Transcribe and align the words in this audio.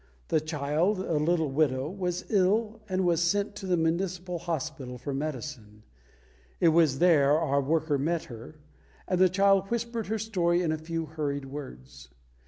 The 0.29 0.41
child, 0.41 0.97
a 0.99 1.17
little 1.17 1.51
widow, 1.51 1.87
was 1.87 2.25
ill, 2.31 2.81
and 2.89 3.05
was 3.05 3.21
sent 3.21 3.55
to 3.57 3.67
the 3.67 3.77
municipal 3.77 4.39
hospital 4.39 4.97
for 4.97 5.13
medicine. 5.13 5.83
It 6.59 6.69
was 6.69 6.97
there 6.97 7.37
our 7.39 7.61
worker 7.61 7.99
met 7.99 8.23
her, 8.23 8.55
and 9.07 9.21
the 9.21 9.29
child 9.29 9.67
whispered 9.69 10.07
her 10.07 10.17
story 10.17 10.63
in 10.63 10.71
a 10.71 10.77
few 10.79 11.05
hurried 11.05 11.45
words. 11.45 12.09